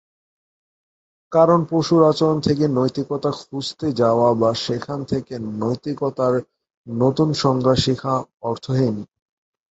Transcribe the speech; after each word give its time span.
কারণ 1.31 1.59
পশুর 1.69 2.01
আচরণ 2.03 2.37
থেকে 2.39 2.65
নৈতিকতা 2.69 3.31
খুজতে 3.39 3.87
যাওয়া 4.01 4.29
বা 4.33 4.51
সেখান 4.65 4.99
থেকে 5.05 5.33
নৈতিকতার 5.61 6.33
নতুন 6.87 7.29
সংজ্ঞা 7.41 7.75
শিখা 7.83 8.13
অর্থহীন। 8.41 8.95